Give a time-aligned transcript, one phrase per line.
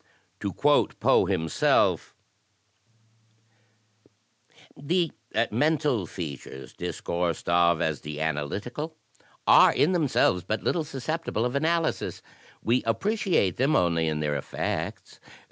[0.39, 2.15] To quote Poe himself:
[4.75, 5.11] "The
[5.51, 8.97] mental features discoursed of as the analytical
[9.45, 12.23] are, in themselves, but little susceptible of analysis.
[12.63, 15.19] We appre ciate them only in their effects.